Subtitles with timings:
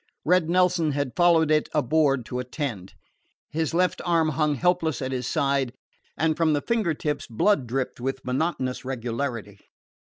[0.25, 2.95] Red Nelson had followed it aboard to superintend.
[3.51, 5.73] His left arm hung helpless at his side,
[6.17, 9.59] and from the finger tips blood dripped with monotonous regularity.